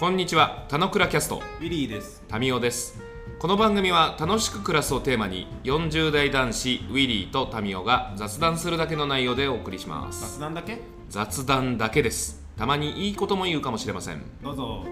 [0.00, 2.24] こんにちは、田野倉キャスト、ウィリーです。
[2.26, 3.02] タミオです。
[3.38, 10.38] この番組は楽しく暮らすをテーマに、40代男子ウィリーとタミオが雑談するだけの内容でお送りします。
[10.38, 10.78] 雑談だけ？
[11.10, 12.42] 雑談だけです。
[12.56, 14.22] たまにいいことも言うかもしれません。
[14.42, 14.86] どうぞ。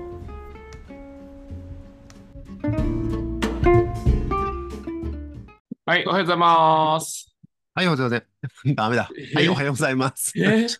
[5.86, 7.34] はい、おはようございます。
[7.74, 8.74] はい、おはようございます。
[8.76, 9.10] ダメだ。
[9.34, 10.34] はい、おはようございます。
[10.36, 10.68] え？
[10.68, 10.76] ち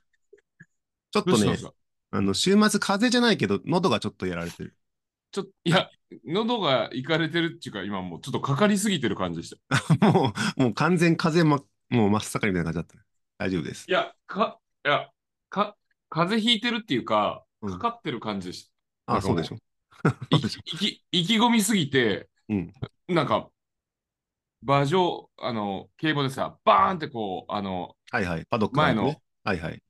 [1.17, 1.73] ょっとねどうしたんです、か？
[2.11, 4.75] あの、週末風邪じゃないけど、喉がちょっとやられてる。
[5.31, 5.91] ちょっと、いや、
[6.25, 9.97] 喉がいかれてるっていうか、今もうちょっとかかりすぎてる感じでした。
[10.13, 13.07] もう、もう完全風邪ま、もう真っ盛りみたいな感じだった。
[13.39, 13.93] 大丈夫ですい。
[13.93, 15.11] や、か、いや、
[15.51, 15.77] か、
[16.09, 18.71] 風邪ひいてるっていうか、うんかかってる感じでし
[19.07, 19.17] た。
[19.17, 19.57] あ、そうでしょ。
[20.31, 22.73] いきいき意気込みすぎて、うん。
[23.09, 23.51] なんか、
[24.63, 28.47] 馬上、あの、競馬でさ、バーンってこう、あの、はいはい。
[28.47, 29.21] パドック前のね。
[29.45, 29.83] はいはい。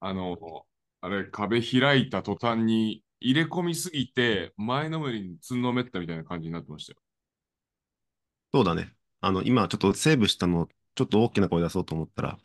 [0.00, 0.66] あの、
[1.02, 6.98] あれ、壁開いた途端に入れ込みすぎて、前のめりにつんのめったみたいな感じになってましたよ。
[8.54, 8.94] そうだね。
[9.20, 12.38] あの、今ちょっとセーブしたの、ちょっと大きな声出そうと思ったら、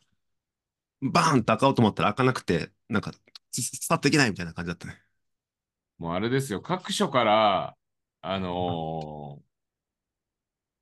[1.01, 3.11] バーンと開かおうと思ったら開かなくて、なんか、
[3.51, 5.01] つ伝わっていけないみたいな感じだったね。
[5.97, 7.77] もうあれですよ、各所から、
[8.21, 9.47] あのー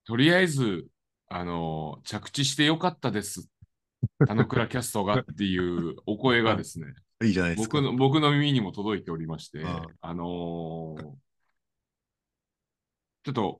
[0.06, 0.88] とりあえず、
[1.28, 3.50] あのー着地してよかったです。
[4.26, 6.88] 田野倉キャストがっていうお声がですね、
[7.24, 7.82] いいじゃないですか。
[7.82, 11.26] 僕の僕の耳にも届いておりまして、ああのー
[13.26, 13.60] ちょっと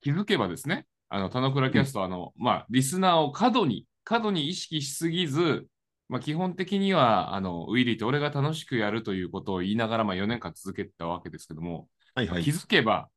[0.00, 5.66] 気づけばですね、あの、田野倉キャスト、あの、まあ、リスナーを過度に、過度に意識しすぎず、
[6.08, 12.50] まあ、基本的には、あの、ウィリーと俺が楽しくやるということを言いながら、まあ、4年間続けてたわけですけども、はいはい気。
[12.50, 13.10] づけば、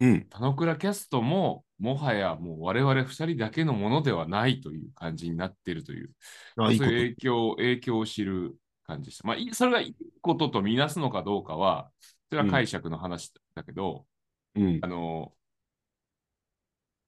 [0.00, 0.26] うん。
[0.28, 6.10] 田野倉キャストも、もはやもう我々2人だけのものではないという感じになっているという、
[6.56, 9.26] そういう影響影響を知る感じでした。
[9.28, 11.90] まあ、いそれがいいこととみなすのかどうかは、
[12.30, 14.06] それは解釈の話だけど、
[14.54, 14.88] うんあ。
[14.88, 15.34] の、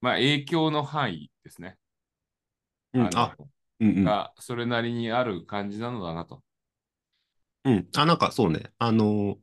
[0.00, 1.78] まあ、影響の範囲ですね。
[2.92, 3.10] うん。
[3.14, 3.36] あ、
[3.80, 4.20] うんうん。
[4.20, 6.42] がそれなりにある感じなのだなと。
[7.64, 7.88] うん。
[7.96, 8.72] あ、なんかそうね。
[8.78, 9.38] あのー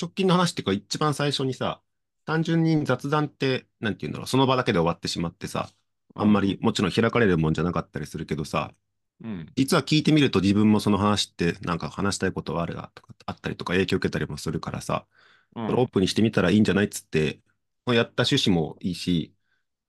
[0.00, 1.82] 直近の話っていうか、一番最初にさ、
[2.24, 5.70] 単純に雑談って、なんていうんだろう、その場だけで終わってしまってさ、
[6.16, 8.74] あんまりもちろん開かれるもんじゃなかったりするけどさ、
[9.22, 9.52] うん。
[9.56, 15.06] 実は聞いてみると自分もその話ってなんか話したいことはあるなとか、あったりとか影響受けたりもするからさ、
[15.54, 17.40] うんオープンにしてみたらいいんじゃないっつって、
[17.86, 19.32] やった趣旨もいいし、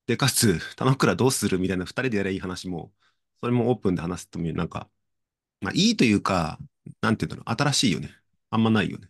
[0.08, 1.60] で、かつ、田之倉どうする？
[1.60, 2.94] みたいな二人でやればいい話も、
[3.42, 4.90] それもオープンで話すとも、なんか、
[5.62, 6.60] まあいいというか、
[7.02, 8.12] なんていうんだろう、新しいよね。
[8.52, 9.10] あんまないよね。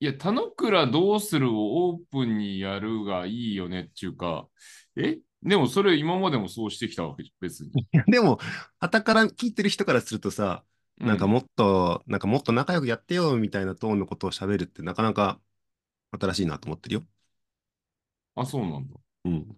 [0.00, 4.48] いや、田之倉どうするをオープンにやるがいいよねっていうか、
[4.96, 5.18] え？
[5.46, 7.72] でもそれ今までもそうしてきたわけじゃん、別に。
[8.06, 8.38] でも、
[8.80, 10.64] 傍から聞いてる人からするとさ、
[11.04, 15.40] なんかもっと、なんかもっと仲良くやってよみたいなトーンのことを喋るってなかなか
[16.12, 17.06] 新しいなと思ってるよ。
[18.34, 18.96] あ、そうなんだ。
[19.24, 19.56] うん。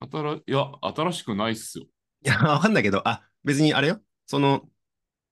[0.00, 1.84] 新いや、新しくないっすよ。
[2.24, 4.02] いや、わかんないけど、あ、別にあれよ。
[4.26, 4.68] その、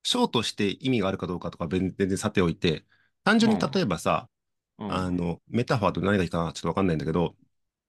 [0.05, 2.87] ショーとして意味があるかどうかとか全全然さておいて、
[3.25, 4.31] 単純にうん例えばさ、
[4.79, 5.07] うん。
[5.07, 7.37] あの、メタファーと何がいいかなちょっとわかんないんだけど、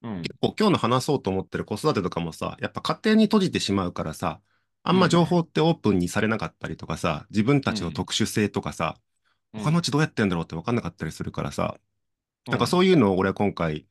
[0.03, 4.39] うん、結構今日の話そうと思ってる子育てとかもさ、やっぱ家庭に閉じてしまうからさ、
[4.83, 8.95] あんま情報ってオープンにされなかったりとかさ、自分たちの特殊性とかさ、
[9.53, 9.63] うん。
[9.63, 11.77] 他のうちどうやってんだろうって分かんなかったりするからさ、
[12.47, 13.87] うなんかそういうのを俺は今回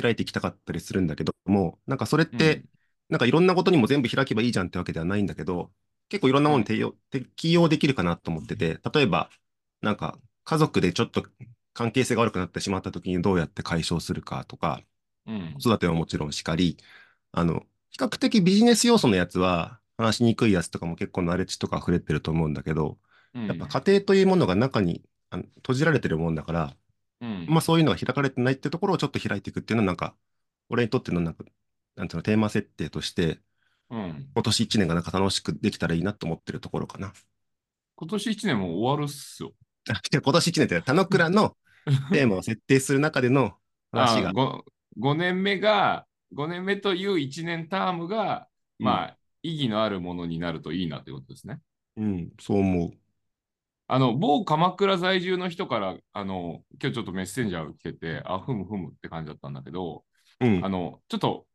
[0.00, 2.64] 開いていきたかったりするんだけども、なんかそれって、
[3.08, 5.70] なんかいろんなことにも全部開けばいいじゃんってわけではないんだけど、
[6.08, 9.30] 結構いろんなものに適用できるかなと思ってて、例えば、
[9.82, 11.24] なんか家族でちょっと
[11.72, 14.82] 関係性が悪くなってしまった時にどうやって解消するかとか、
[15.26, 15.54] うん。
[15.54, 16.76] 子育てはもちろんしかり、
[17.32, 22.98] あの、比較的ビジネス要素のやつは話しにくいやつとかも結構ナレッジとか溢れてると思うんだけど、
[23.34, 23.46] うん。
[23.46, 26.76] やっぱ家庭というものが中にあの閉じられてるもんだから、
[27.20, 27.46] うん。
[27.48, 30.14] まあそういうのが開かれてないってところをちょっと開いていくっていうのはなんか、
[30.68, 31.44] 俺にとってのなんか、
[31.96, 33.40] なんていうの、テーマ設定として、
[33.90, 34.30] うん。
[34.34, 37.12] 今年1年がなんか楽しくできたらいいなと思ってるところかな。
[37.96, 39.52] 今年1年も終わるっすよ。
[40.10, 41.56] で今年1年って田之倉の
[42.12, 43.54] テーマを設定する中での
[43.92, 44.30] 話が。
[44.30, 44.60] あ、
[44.98, 48.48] 5, 5年目が、5年目という1年タームが、
[48.78, 51.60] まあ、意義のあるものになるといいなということですね。
[51.96, 52.90] うん、そう思う。
[53.88, 60.04] あの、某鎌倉在住の人から、あの、今日ちょっとメッセンジャーが来てて、あ、ふむふむって感じだったんだけど、
[60.40, 61.46] うんあ、の、ちょっと、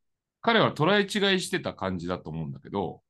[0.42, 3.02] 彼は捉え違いしてた感じだと思うんだけど、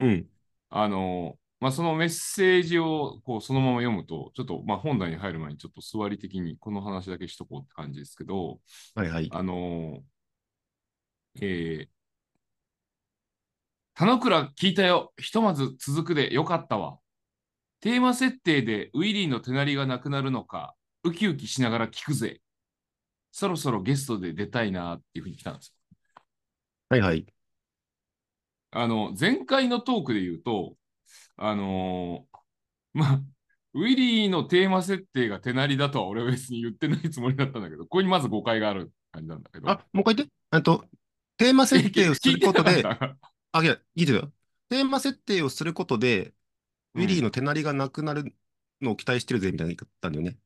[0.00, 0.26] うん、
[0.70, 8.60] あの、まあ、そのメッセージをこうそのまま読むと、ちょっと、まあ、本題に入る前にちょっと座り的にこの話だけしとこうって感じですけど、
[8.94, 9.30] はいはい。
[9.32, 10.00] あの
[11.40, 11.88] えー、
[13.94, 15.14] 田之倉聞いたよ。
[15.16, 16.98] ひとまず続くでよかったわ。
[17.80, 20.74] テーマ設定でウィリーの手なりがなくなるのか。
[21.02, 22.42] ウキウキしながら聞くぜ。
[23.32, 25.96] そろそろゲストで出たいなっていうふうに来たんですよ。
[26.90, 27.24] はいはい。
[28.70, 30.76] あの、前回のトークで言うと、
[31.36, 33.22] あのーまあ、
[33.74, 39.78] ウィリーのテーマ設定が手なりだとは俺は別に言ってないつもりだったんだけど、ここにまず誤解がある感じなんだけど。
[39.78, 40.34] あ、もう一回言って。
[40.52, 40.88] えっと、
[41.36, 42.90] テーマ設定をすることで
[43.52, 44.32] あ、いや、いいですよ。
[44.68, 46.34] テーマ設定をすることで、
[46.94, 48.36] ウィリーうんの手なりがなくなる
[48.80, 50.38] のを期待してるぜ、みたいな言ったんだよね。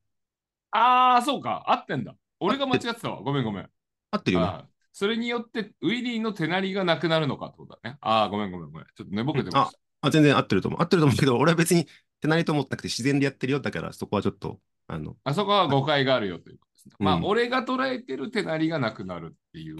[0.71, 1.63] ああ、そうか。
[1.67, 2.15] 合ってんだ。
[2.39, 3.21] 俺が間違ってたわ。
[3.21, 3.69] ごめんごめん。
[4.11, 4.55] 合ってるよね。
[4.91, 7.97] それによって、ウィリーの手なりがなくなるのかってことだね。
[8.01, 8.87] ああ、ごめんごめんごめん。
[8.95, 9.79] ちょっと寝ぼけてました。
[10.01, 10.81] あ、全然合ってると思う。
[10.81, 11.87] 合ってると思うけど、俺は別に
[12.21, 13.59] 手なりと思ってなくて自然でやってるよ。
[13.59, 16.95] だからそこはちょっと、あの、あそこは誤解があるよということですね。
[16.99, 19.77] まあ、うん俺が捉えてる手なりがなくなるっていう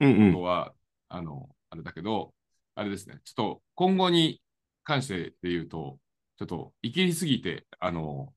[0.00, 0.42] うんうこんと。
[0.42, 0.74] は、
[1.08, 2.34] あの、あれだけど、
[2.74, 3.20] あれですね。
[3.24, 4.40] ちょっと今後に
[4.84, 5.98] 関してで言うと、
[6.38, 8.32] ちょっと生きりすぎて、あの、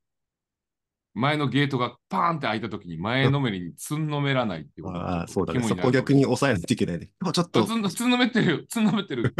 [1.13, 5.61] 前のゲートがパーンって開いたときに前のめりにつんのめらないっていうことああ、そうだね。
[5.61, 7.09] そこ逆に抑えないといけないね。
[7.33, 8.59] ちょっとつ、ん つんのめってるよ。
[8.69, 9.35] つんのめってる。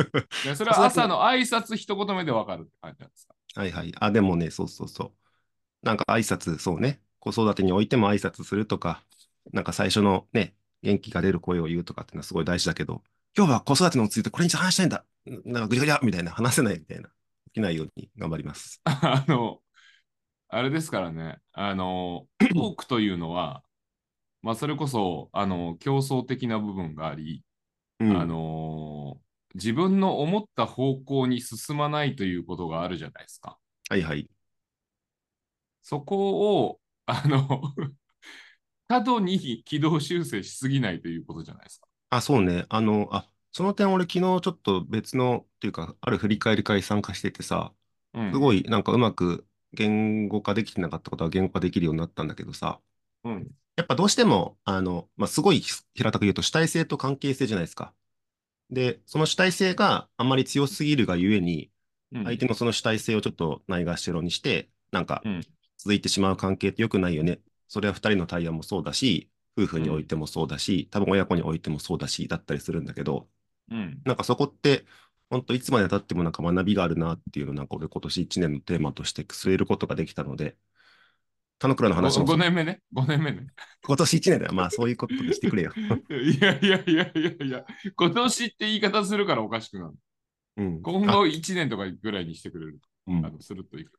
[0.55, 3.35] それは朝の挨拶一言目でわかるって感じなんですか。
[3.55, 3.93] はいはい。
[3.99, 5.85] あ、でもね、そうそうそう。
[5.85, 6.99] なんか挨拶、そうね。
[7.19, 9.03] 子育てにおいても挨拶するとか、
[9.53, 13.01] なんか最初のね、元気が出る声を言うとかっていうのはすごい大事だけど、
[13.37, 15.05] 今日は子育てについてこれに話したいんだ。
[15.45, 17.09] なんかぐりゃぐりゃみたいな、話せないみたいな。
[17.53, 18.81] 起きないように頑張ります。
[18.85, 19.60] あの、
[20.51, 23.63] あれですからね、あの、 トークというのは、
[24.41, 27.43] まあ、それこそ、あの、競争的な部分があり、
[27.99, 28.17] うん。
[28.17, 29.21] あの、
[29.55, 33.59] 自分の思った方向に進まないということがあるじゃないですか。
[33.89, 34.29] はいはい。
[35.83, 37.47] そこを、あの、
[38.87, 41.87] 過度に軌道修正しすぎないということじゃないですか。
[42.09, 42.65] あ、そうね。
[42.69, 47.73] あの、あ、その点俺昨日ちょっと別の、っていうか、ある振り返り会参加しててさ、
[48.13, 48.33] うん。
[48.33, 52.79] すごいなんかうまく言語化できてなかったことは言語化できるようになったんだけどさ、
[53.23, 53.51] うん。
[53.75, 55.61] やっぱどうしても、あの、まあ、すごい
[55.93, 57.93] 平たく言うと主体性と関係性じゃないですか。
[58.69, 61.71] で、その主体性があんまり強すぎるがゆえに、
[62.13, 65.41] うん相手のその主体性をちょっとないがしろにして、なんかうん
[65.77, 67.39] 続いてしまう関係って良くないよね。
[67.67, 73.29] それは二人の対話もそうだし、夫婦においてもそうだし、多分親子においてもそうだし、だったりするんだけど、
[73.71, 74.01] うん。
[74.05, 74.85] なんかそこって、
[75.31, 80.57] 本当いつまで経ってもなんか学びがあるなっていうのをなんか俺今年1年のテーマとして据えることができたので、
[81.57, 83.47] 田之倉の話も5年目ね？5年目ね？
[83.83, 84.53] 今年1年だよ。
[84.53, 85.71] まあそういうことにしてくれよ。
[85.75, 89.93] いやいやいやいやいや、今年って言い方するからおかしくなる。
[90.57, 90.81] うん。
[90.81, 92.81] 今後1年とかぐらいにしてくれる。
[93.07, 93.91] うんあのするといいか。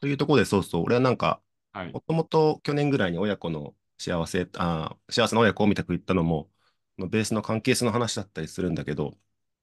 [0.00, 1.40] というところで、そうそう、俺はなんか、
[1.72, 2.00] はいも。
[2.00, 6.50] ともと去年ぐらいに親子の幸せ、あー幸せな親子をみたく言ったのも、
[6.98, 9.14] のベースの関係性の話だったりするんだけど、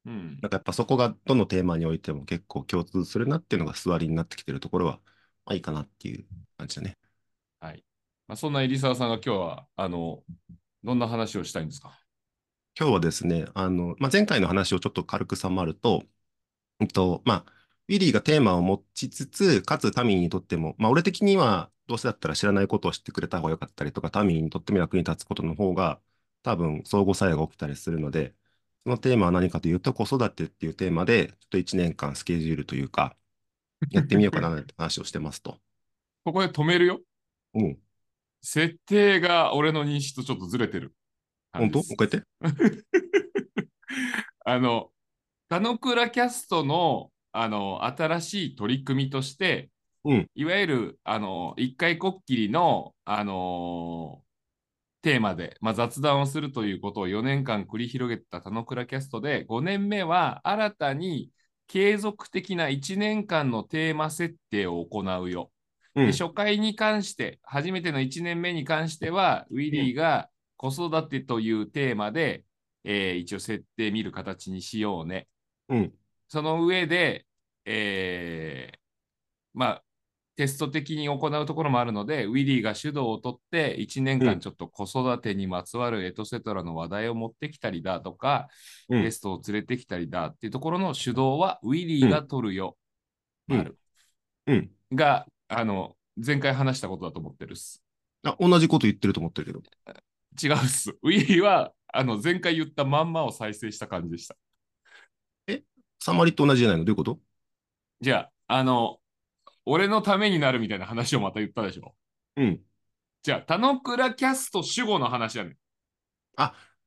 [0.10, 4.94] うんなんかやっぱそこがどのテーマにおいても結構共通するなっていうのが座りになってきてるところは、
[5.46, 6.26] まあいいかなっていう
[6.58, 6.98] 感じだね。
[7.60, 7.84] はい。
[8.28, 10.24] まあ、そんな入澤さんが今日は、あの、
[10.84, 12.00] どんな話をしたいんですか？
[12.80, 16.04] 今日はですね、あの、まあ、前回の話をちょっと軽くさまると、
[16.80, 17.54] うんと、まあ、
[17.88, 26.00] ウィリーがテーマを持ちつつ、かつタミーにとっても、まあ、俺的にはどうせだったら知らないことを知ってくれた方が良かったりとか、タミーにとっても役に立つことの方が、
[26.44, 28.36] 多分相互作用が起きたりするので、
[28.86, 33.16] そのテーマは何かというと、子育てっていうテーマで、ちょっと1年間スケジュールというか、
[33.92, 35.58] やってみようかなって話をしてますと。
[36.24, 37.02] ここで止めるよ。
[37.54, 37.78] うん。
[38.42, 40.94] 設定が俺の認識とちょっとずれてる。
[41.52, 41.80] 本当？
[41.80, 42.86] もう一回言って。
[44.46, 44.92] あの、
[45.50, 49.70] 田之倉キャストの、あの、新しい取り組みとして、
[50.06, 54.24] うんいわゆる、あの、一回こっきりの、あの
[55.02, 61.32] テーマで、まあ、雑談をするということを4年間繰り広げた田之倉キャストで、5年目は新たに
[61.68, 65.52] 継続的な1年間のテーマ設定を行うよ。
[65.96, 72.46] うんで初回に関して、初めての1年目に関しては、ウィリーが子育てというテーマで、
[72.84, 75.28] えー一応設定見る形にしようね。
[75.68, 75.94] うん。
[76.28, 77.26] その上で、
[77.66, 78.80] えー
[79.54, 79.84] まあ、
[80.40, 88.48] テスト的に行うところもあるので、ウィリーが主導を取って、1年うん間ちょっと子育てにまつわるエトセトラの話題を持ってきたりだとか、
[88.88, 92.78] うんゲストを連れてきたりだっていうところの主導はウィリーが取るよ。
[93.50, 93.78] うん丸
[94.48, 94.72] うん。
[94.94, 97.84] が、あの、前回話したことだと思ってるっす。
[98.24, 99.62] あ、同じこと言ってると思ってるけど。
[100.42, 100.92] 違うっす。
[101.02, 104.38] ウィリーは、あの、前回言ったまんまを再生した感じでした。
[106.00, 106.86] サマリと同じじゃないの？
[106.86, 107.20] どういうこと？
[108.00, 108.99] じゃあ、あの、
[109.72, 111.94] 俺のためになるみたいな話をまた言ったでしょ？
[112.38, 112.60] うん。
[113.22, 115.58] じゃあ、田之倉キャスト主語の話やねん。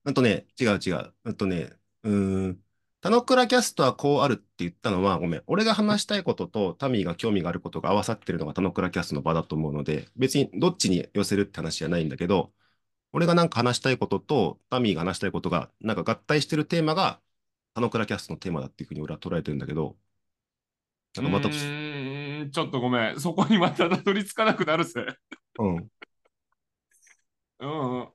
[0.04, 1.14] うんとね、違う違う。
[1.24, 1.70] うんとね、
[2.02, 2.58] うーん。
[3.00, 5.42] 田野倉キャストはこうあるって言ったのは、ごめん。
[5.46, 12.52] 俺が話したいこととタミーが興味があることが合わさってるのが田野倉キャストの場だと思うので、別にどっちに寄せるって話じゃないんだけど、
[13.12, 17.20] 俺がなんか話したいこととタミーが話したいことが、なんか合体してるテーマが
[17.74, 19.96] 田野倉キャストのテーマだっていうふうに俺は捉えてるんだけど、
[21.14, 21.48] なんかまた、
[22.52, 23.20] ちょっとごめん。
[23.20, 25.06] そこにまたたどり着かなくなるぜ。
[25.58, 25.88] うん。
[27.60, 28.08] うんうん。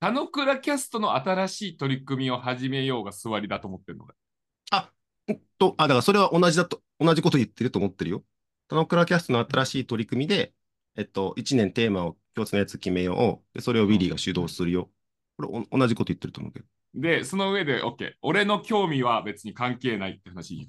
[0.00, 4.14] 田野倉キャストの新しい取り組みを始めようが座りだと思ってるので。
[4.70, 4.90] あ、
[5.30, 8.24] んと、あ、だからそれは同じだと、同じこと言ってると思ってるよ。
[8.68, 10.54] 田野倉キャストの新しい取り組みで、
[10.96, 13.54] えっと、1年テーマを共通のやつ決めよう。
[13.54, 14.90] で、それをウィリーが主導するよ。
[15.36, 16.66] これお同じこと言ってると思うけど。
[16.94, 18.14] で、その上で、OK。
[18.22, 20.68] 俺の興味は別に関係ないって話。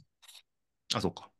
[0.93, 1.32] あ、そうか。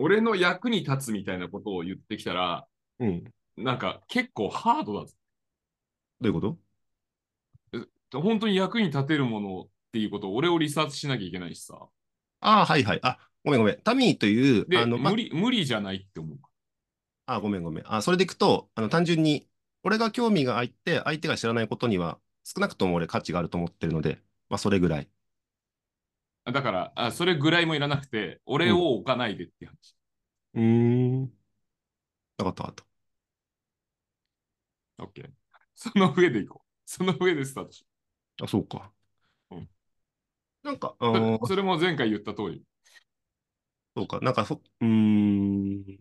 [0.00, 2.66] 俺の役に立つみたいなことを言ってきたら、
[3.00, 3.24] うん。
[3.56, 5.14] なんか結構ハードだぞ。
[6.20, 6.58] どういうこ
[8.12, 8.20] と？
[8.20, 11.88] 本当に役に立てるものっていうことを俺をリサーチしなきゃいけないしさ。
[12.40, 13.00] ああ、はいはい。
[13.02, 13.80] あ、ごめんごめん。
[13.82, 16.38] タミーという、で、あの、ま無理、無理じゃないって思う。
[17.26, 17.84] あ、ごめんごめん。
[17.92, 19.48] あ、それでいくと、あの、単純に、
[19.82, 25.08] 俺が興味があって、相手が知らないことには、少なくとも俺価値があると思ってるので、まあ、それぐらい。
[26.52, 29.96] だから、あそれぐらいもいらなくて、俺を置かないでって話。
[30.54, 30.62] うー
[31.24, 31.32] ん。
[32.38, 32.86] わかったわかっ
[34.98, 35.30] OK。
[35.74, 36.68] その上でいこう。
[36.84, 37.70] その上でスタート。
[38.44, 38.92] あ、そうか。
[39.50, 39.68] うん
[40.62, 42.64] なんか、そそれも前回言った通り。
[43.96, 44.20] そうか。
[44.20, 45.98] なんかそ、うーん。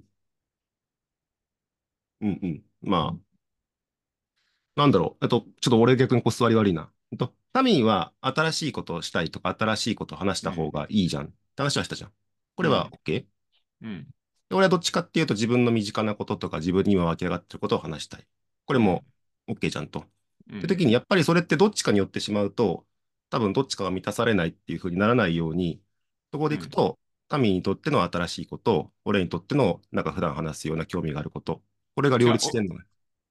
[2.21, 2.63] うんうん。
[2.81, 3.17] ま
[4.75, 5.25] あ、なんだろう。
[5.25, 6.91] えっと、ちょっと俺逆にこすわり悪いな。
[7.11, 11.23] えっと、タミーは新しいことをしたいとか、新しいことを話した方がいいじゃん。
[11.23, 12.11] って話はしたじゃん。
[12.55, 13.25] これは OK?
[13.81, 14.07] うん。
[14.47, 18.27] で俺はどっちかっていうと自分の身近なこととか自分に今湧き上がってることを話したい。
[18.65, 19.05] これも
[19.49, 20.03] OK じゃんと。
[20.51, 22.85] うんって時にやっぱりそれってどっちかによってしまうと、
[23.31, 25.81] 多分どっちかが満たされないっていう風にならないように、
[26.31, 31.63] そこでいくと、タミーにとっての新しいこと、俺にとってのなんか普段話すような興味があること、
[31.95, 32.85] これが両立してんのね。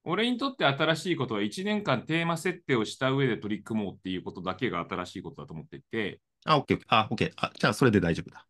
[0.09, 7.33] 俺にとって新しいことは1年間テーマ設定をした上で取り組もうっていうことだけが新しいことだと思っていて、あ、OK、あ、OK。
[7.35, 8.47] あ、じゃあそれで大丈夫だ。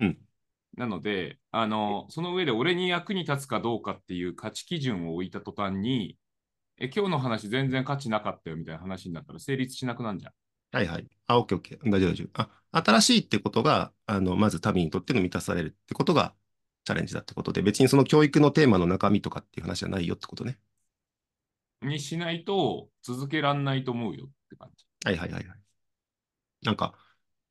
[0.00, 0.18] うん。
[0.76, 6.18] なので、あの、その上で俺に役に立つかどうかっていう価値基準を置いた途端に、
[6.78, 10.32] え、今日の話全然価値なかったよみたいな話になったら成立しなくなるじゃん。
[10.72, 11.06] はいはい。
[11.28, 11.78] あ、OK、OK。
[11.88, 12.30] 大丈夫、大丈夫。
[12.72, 16.34] あ、新しいってことが、あの、まずタミーにとっての満たされるってことが
[16.84, 20.58] チャレンジだってことで、別にその教育のテーマの中身とかっていう話じゃないよってことね。
[21.82, 24.84] にしないと続けらんないと思うよって感じ。
[25.04, 25.58] はいはいはいはい。
[26.62, 26.94] なんか、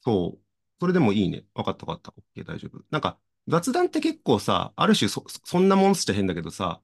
[0.04, 0.40] そう。
[0.80, 1.46] それでもいいね。
[1.54, 2.42] わかったわかった。
[2.42, 2.84] OK、大丈夫。
[2.92, 3.18] なんか、
[3.48, 6.82] 雑談って結構さ、ある種そ、そんなもんっつっちゃ変だけどさ、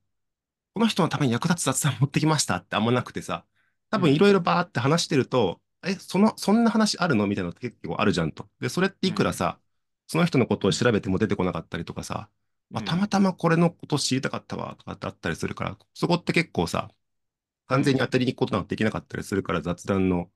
[0.73, 3.45] この人のために役立つ雑談持ってきましたってあんまなくてさ、
[3.89, 7.27] 多分いろいろバーって話してると、え、その、そんな話あるの？
[7.27, 8.47] みたいなのって結構あるじゃんと。
[8.61, 9.59] で、それっていくらさ、
[10.07, 12.29] その人のことを調べても出てこなかったりとかさ、
[12.69, 16.89] まあ、たまたまこれのこと知りたかったわとかってあったりするから、そこって結構さ、
[17.71, 20.31] 完全に当たりに行くことなんてできなかったりするから雑談の、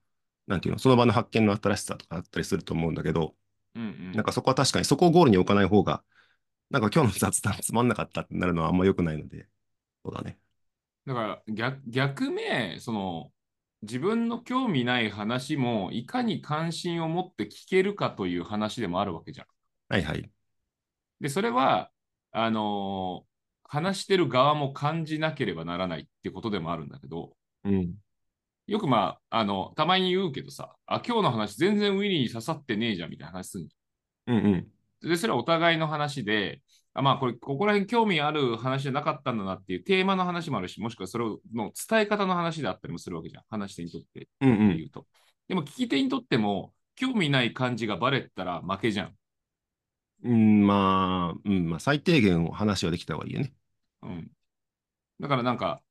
[0.47, 3.35] なんていうの、その場の発見の新しさとかあったりすると思うんだけど、
[3.75, 4.11] うんうん。
[4.13, 6.03] なんかそこは確かにそこをゴールに置かない方が、
[6.71, 9.47] なんか今日の雑談つまんなかったってなるのはあんま良くないので、
[10.05, 10.39] そうだね。
[11.05, 13.31] だから逆逆目、その
[13.81, 19.47] 自分の興味ない話もいかに関心を持って聞けるかという話でもあるわけじゃん。
[19.89, 20.31] はいはい。
[21.19, 21.91] で、それは、
[22.31, 23.34] あのー
[23.67, 27.95] 話してる側も感じなければならないってことでもあるんだけど、うん。
[28.67, 33.75] よくまあ、あの、たまに言うけどさ、あ、今日の話全然ウィリーに刺さってねえじゃんみたいな話するんじ
[34.27, 34.53] うんうん。
[35.03, 35.09] ゃん。
[35.09, 36.61] で、それはお互いの話で、
[36.93, 43.43] あまあ、これ、ここら辺興味ある話じゃなかったんだなっていうテーマの話もあるし、もしくはそれの伝え方の話であったりもするわけじゃん。
[43.49, 44.29] 話し手にとって。
[44.41, 44.77] うんうん。
[44.77, 45.05] 言うと。
[45.47, 49.15] でも聞き手にとっても、興味ない感じがバレたら負けじゃん。
[50.23, 53.53] うん、まあ、うん、まあ、最低限話はできた方がいいよね。
[54.01, 54.31] うん。
[55.19, 55.81] だからなんか、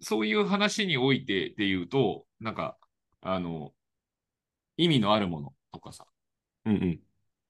[0.00, 2.76] そういう話においてで言うと、なんか、
[3.20, 3.72] あの、
[4.76, 6.06] 意味のあるものとかさ、
[6.64, 7.00] うんうん。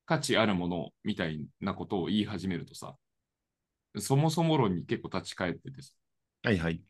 [0.07, 2.97] 価値あるものみたいなことを言い始めるとさ、
[3.99, 5.93] そもそも論に結構立ち返っててさ
[6.43, 6.83] はいはい。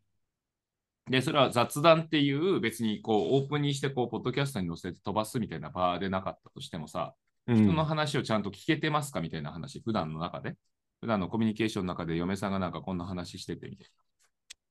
[1.11, 10.57] で、それは雑談っていう別にこうオープンにしてこうポッドキャストに載せて飛ばすみたいな場でなかったとしてもさ、うん人の話をちゃんと聞けてますかみたいな話、普段の中で、
[11.01, 14.09] 普段のコミュニケーションの中で嫁さんがなんかこんな話しててみたいな。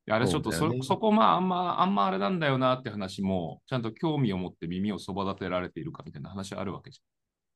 [0.08, 7.02] であれちょっとそ,、そねそこまああんまあんまあれなんだよなって話も、ちゃんと興味を持って耳をそば立てられているかみたいな話あるわけじ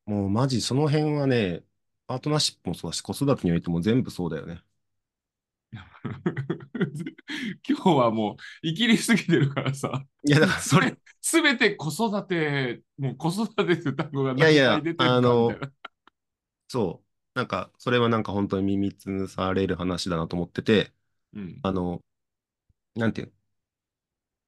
[0.06, 1.64] もうマジその辺はね、
[2.08, 4.62] パートナーシップもそうだし、子育てにおいても全部そうだよね。
[7.68, 14.82] 今日はもう、生きりすぎてるからさ、いや、だからそれ、すべて子育て、もう子育てって単語がいやいや。
[14.98, 15.56] あの
[16.68, 17.08] そう。
[17.34, 20.94] なんか、それはなんか本当に耳つされる話だなと思ってて、
[21.34, 21.60] うん。
[21.64, 22.02] あの、
[22.96, 23.34] なんていうの？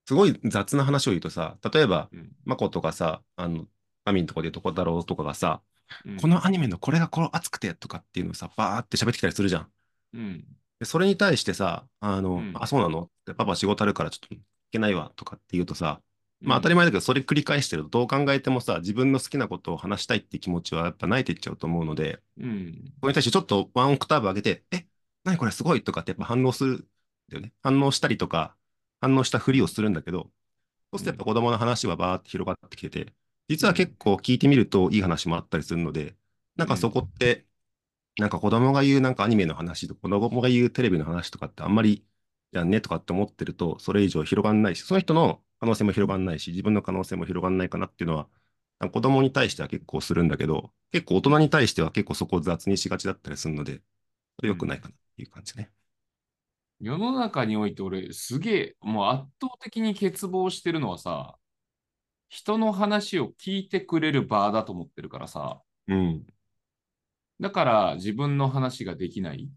[0.05, 3.67] すごい雑な話を言うとさ、例えば、うんマコとかさ、あの、
[4.05, 5.61] アミンとかでとこ太郎とかがさ、
[6.05, 9.71] うんこのアニメのこれがこう熱くてとかっていうのをさ、バーって喋ってきたりするじゃん。
[10.13, 10.45] うん。
[10.83, 13.03] でそれに対してさ、あの、うんあ、そうなの？
[13.03, 16.01] ってパパ仕事あるからちょっと行けないわとかって言うとさ、
[16.41, 16.83] まあ当たり前。
[16.83, 22.91] 前だけど、それ繰り返してるとどう考えてもさ、自分の好きなことを話したいって気持ちはやっぱ泣いていっちゃうと思うので、うん。
[22.99, 24.85] これに対してちょっとワンオクターブ上げて、え、
[25.23, 25.83] 何これすごい？
[25.83, 26.77] とかってやっぱ反応するん
[27.29, 27.53] だよね。
[27.61, 28.55] 反応したりとか、
[28.99, 30.27] 反応したふりをするんだけど、
[30.91, 33.13] そうするとやっぱ子供の話はバーって広がってきてて、
[33.47, 36.15] 実は結構聞いてみるといい話もあったりするので、
[36.57, 37.45] なんかそこって、
[38.17, 42.05] なんか子供が言うなんかアニメの話と子供が言うテレビの話とかってあんまり
[42.51, 48.29] やんねとかって思ってると、それ以上広がんないし、その人の可能性も広がんないし、自分の可能性も広がんないかなっていうのは、
[48.91, 53.81] 子供に対しては結構するんだけど、結構大人に対しては結構そこを雑にしがちだったりするので、
[54.43, 55.71] 良くないかなっていう感じね。
[56.79, 61.37] 世の中において俺、すげえ、もう圧倒的に欠乏してるのはさ、
[62.29, 66.25] 人の話を聞いてくれる場だと思ってるからさ、うん。
[67.39, 69.49] だから自分の話ができない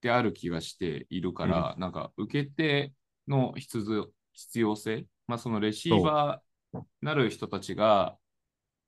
[0.00, 2.92] である気がしているから、なんか受け手
[3.28, 8.16] の必要必要性、まあそのレシーバーなる人たちが、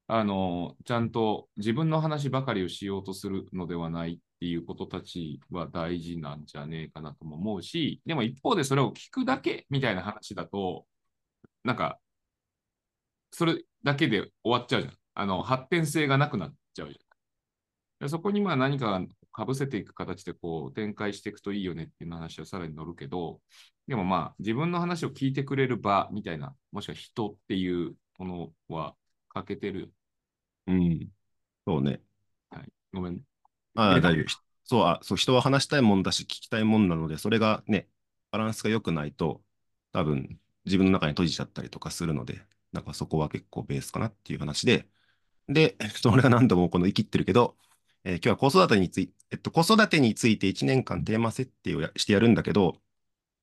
[0.07, 10.87] あの、ちゃんと自分の話ばかりをしようとするのではないっていうことたちは大事なんじゃねえかなとも思うし、でも一方でそれを聞くだけみたいな話だと、
[11.65, 11.99] なんか、
[13.31, 14.95] それだけで終わっちゃうじゃん。
[15.15, 17.23] あの、発展性がなくなっちゃうじゃん。
[18.01, 19.01] でそこにまあ何か
[19.33, 23.41] かぶせていく形でこう展開していくといいよねっていう話はさらに乗るけど、
[23.87, 28.95] でもまあ自分の話を聞いてくれる場みたいな、もしくは人っていうものは
[29.31, 29.93] 欠けてる。
[30.67, 31.09] うん。
[31.67, 32.03] そうね。
[32.51, 33.23] はい、ごめん。
[33.75, 34.43] ああ、大丈夫。
[34.65, 37.89] そう、あ、そう、人は話したいもんだし、聞きたいもんなので、それがね、
[38.31, 39.43] バランスが良くないと、
[39.93, 44.89] 多分、自分の中に閉じちゃったりとかするので、なんかそこは結構ベースかなっていう話で、
[45.49, 47.57] で、ちょっと俺が何度もこの生きってるけど、
[48.05, 52.81] えー今日は子育てについて、えっと、子育てについて1年間テーマ設定をやしてやるんだけど、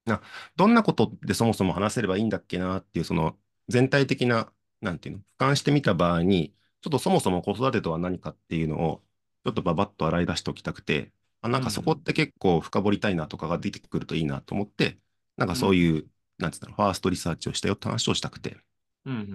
[0.06, 0.22] な
[0.56, 3.38] どんなことでそもそも話せればいいんだっけなっていう、その
[3.70, 9.04] 全体的な、なんていうの、俯瞰してみた場合に、ちょっとそもそも子育てとは何かっていうのを、
[9.46, 15.00] ちょっとばばっと洗い出しておきたくて、あ、なんかそこって結構深掘りたいなとかが出てくるといいなと思って、
[15.38, 18.58] なんかそういう、なんつうんだろう、ファーストリサーチをしたよって話をしたくて、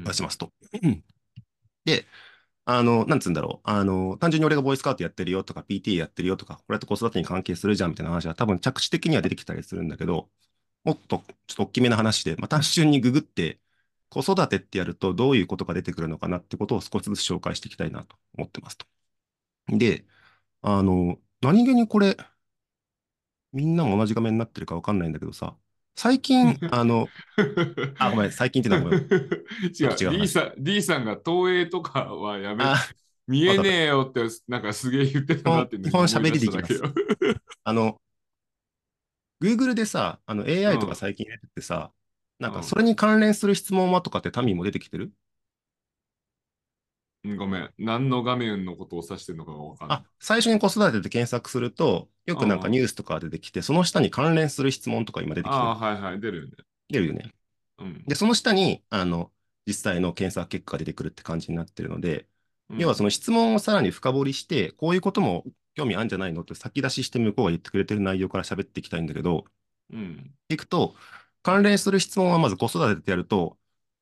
[0.04, 0.52] 出しますと。
[1.84, 2.06] で、
[2.66, 3.70] あの、なんつうんだろう。
[3.70, 10.30] あの、単純に俺がボイスカウトやってるよとか、PT やってるよとか、これと子育てに関係するじゃんみたいな話は多分着地的には出てきたりするんだけど、
[10.84, 13.60] もっとちょっと大きめな話で、まあ、単純にググって、
[14.10, 18.86] 子育てってやるとどういうことが出てくるのかなってことを少しずつ紹介していきたいなと思ってますと。
[19.68, 20.06] で、
[20.62, 22.16] あの、何気にこれ、
[23.52, 25.56] みんなも同じ画面になってるかわかんないんだけどさ、
[25.96, 27.12] 最近、 あの、
[27.98, 29.00] あ、ごめん、最近っていうのはごめん。
[29.80, 32.94] 違う D さん、D さんが東映とかはやめあ、
[33.26, 36.92] 見えねえよって、なんかすげえ言ってたなって基本今思い出しただけ基本よ。
[37.64, 38.00] あの、
[39.40, 40.88] Google でさ、あの AI とうん。
[40.88, 41.92] か最近出ててさ、
[42.38, 42.52] なんうん。
[42.52, 45.04] かそれに関連する質問はとかってタミーも出てきてる？
[45.04, 45.12] うん
[47.24, 47.74] ごめん。
[47.78, 56.52] 何の画面のことを指してるのかがわかんないあ。、最初に子育てで検索すると、よくなんかうんニュースとか出てきて、その下に関連する質問とか今出てきてああ、はいはい、出るよね。
[56.88, 57.34] 出るよね。
[57.78, 58.04] うん。
[58.06, 59.32] で、その下に、あの、
[59.66, 62.28] 実際の検索結果が出てくるって感じになってるので、
[62.78, 69.44] 要はその、の質問をさらに深掘りして、こういうことも興味あるんじゃないのって先出しして向こうが言ってくれてる内容から喋っていきたいんだけど、
[69.90, 70.34] うん。
[70.48, 70.94] いくと、
[71.42, 73.58] 関連する質問はまず子育てってやると、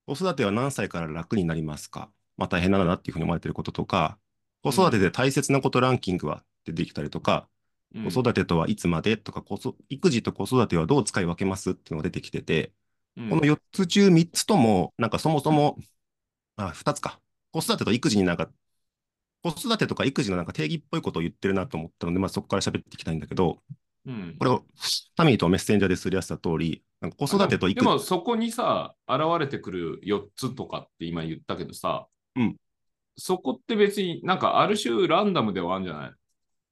[0.07, 2.13] 子育ては何歳から楽になりますか？
[2.43, 4.19] まあ大変なんだなっていうふうに思われてることとか、
[4.63, 7.49] 子育てで大切なことランキングは出てきたりとか、
[7.95, 8.11] うん。
[8.11, 12.73] 子育てとはいつまでとか、子育育児と子育てはどう使い分けますっていうのが出てきてて、
[13.17, 13.31] うん。
[13.31, 15.79] この4つ中3つとも、なんかそもそも、
[16.57, 17.21] あ、2つか。
[17.53, 18.51] 子育てと育児になんか、
[19.43, 23.59] 子育てとか育児のなんか定義っぽいことを言ってるなと思ったので、まあそこから喋っていきたいんだけど、
[24.07, 24.37] うん。
[24.39, 24.65] これを
[25.17, 32.57] タミーとメッセンジャーですり合わせた通り、なんか子育てと育児でもそこにさ、現れてくる4つとかって今言ったけどさ、うん
[33.17, 36.13] そこって別になんかある種ランダムではあるんじゃない？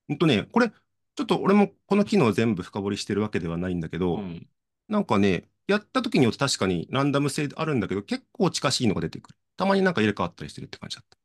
[0.09, 4.49] ほんとね、これ、ちょっと俺もこの機能を全部深掘りしてるわけではないんだけど、うん。
[4.89, 9.37] なんかね、やった時によって確かにランダム性あるんだけど、結構近しいのが出てくる。
[9.59, 11.19] たまになんか入れ替わったりしてるって感じだった。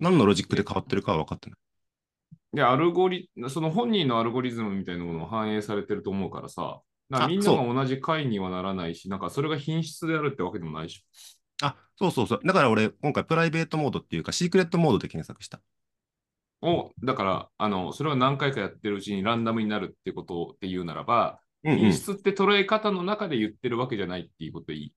[0.00, 1.58] 何のロジックで変わってるかは分かってない。
[2.52, 11.06] で、アルゴリ、その本人のアルゴリズムみたいなものを反映されてると思うからさ、だからあみんなが同じ回にはならないし、なんかそれが品質であるってわけでもないし。
[11.60, 12.40] あ、そうそうそう。
[12.44, 15.60] だから俺、今回プライベートモードっていうか、シークレットモードで検索した。
[16.62, 24.92] を、だから、あの、それを何回かやってるうちにランダムになるってことって言うならば、うんうん品質って捉え方の中で言ってるわけじゃないっていうことでいい。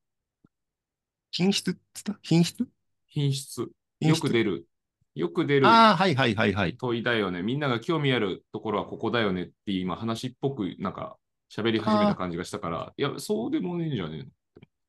[1.30, 2.18] 品質っつった？
[2.24, 2.68] 品質？
[3.06, 3.70] 品質。
[4.00, 4.24] 品質？
[4.24, 4.68] よく出る。
[5.14, 6.76] よく出るああ、はいはいはいはい。
[6.76, 7.44] 問いだよね。
[7.44, 11.18] みんなが興味あるところはここだよねって今話っぽくなんか
[11.56, 14.30] 喋り始めた感じがしたから、いや、そうでもねえんじゃねえの？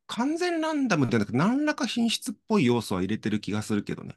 [0.06, 4.16] 完全ランダムってなく何らか品質っぽい要素は入れてる気がするけどね。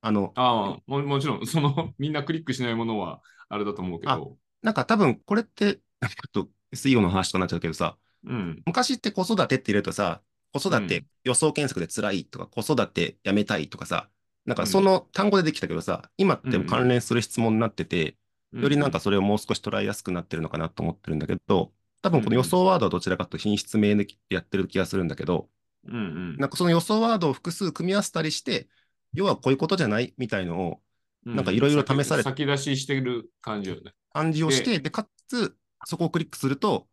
[0.00, 10.22] あの、ああも、もちろん、 その、みんなクリックしないものはあれだと思うけど、なんか多分これって、 ちょっと SEO の話とかなっちゃうけどさ、うん、昔って子育てって入れるとさ、
[10.52, 11.06] 子育てうん。
[11.24, 14.10] 予想検索で辛いとか、子育てやめたいとかさ、
[14.44, 18.16] なんうんかその単語でできたけどさ、今って関連する質問になってて、
[18.52, 21.72] よりなんかそれをもう少し捉えやすくなってるのかなと思ってるんだけど、
[22.04, 25.48] 多分この予想ワードはどちらかというと品質名でやってる気がするんだけど、
[25.88, 28.68] うんうん、なんかその予想ワードを複数組み合わせたりして、
[29.14, 30.80] 要はこういうことじゃないみたいのを
[31.26, 33.94] うなんかいろいろ試されて先先出ししてる感じよね。
[34.12, 36.86] 暗示をして、で、かつ、そこをクリックすると、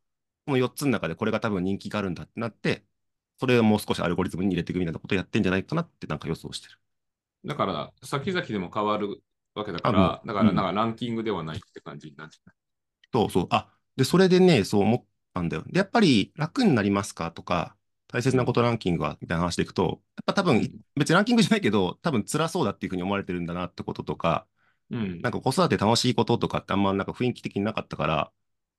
[0.45, 2.85] この4つの中でこれが多分人気があるんだってなって、
[3.39, 6.79] それをもう少しアルゴリズムに入れていくみたいなことをやってんじゃないかなってなんか予想してる。
[7.45, 9.21] だから、先々でも変わる
[9.55, 12.53] わけだかあら、だから、なんかランキングではないって感じになってた。
[13.13, 13.47] そうそう。
[13.49, 13.69] あ、
[14.01, 15.63] で、それでね、そう思ったんだよ。
[15.67, 17.31] で、やっぱり楽になりますか？
[17.31, 17.75] とか、
[18.07, 19.17] 大切なことランキングは？
[19.21, 24.47] みたいな話でいくと、やっぱ多分、うん別にランキングじゃないけど、多分辛そうだっていうふうに思われてるんだなってこととか、
[24.89, 25.21] うん。
[25.21, 28.31] なんか子育て楽しいこととかってあんまなんか雰囲気的になかったから、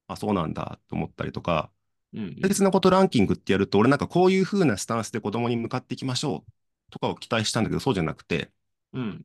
[0.09, 1.71] あ、そうなんだと思ったりとか、
[2.13, 6.53] うん大切なことランキングってやると、俺なんかこういう風なスタンスで子供に向かっていきましょう
[6.91, 8.51] とかを期待したんだけど、そうじゃなくて、
[8.93, 9.25] うん。